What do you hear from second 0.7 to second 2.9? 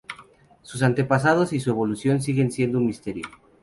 antepasados y su evolución siguen siendo un